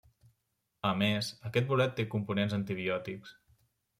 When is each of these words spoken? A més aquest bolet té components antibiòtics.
A 0.91 0.93
més 1.01 1.27
aquest 1.49 1.69
bolet 1.73 1.93
té 1.99 2.07
components 2.15 2.57
antibiòtics. 2.59 3.37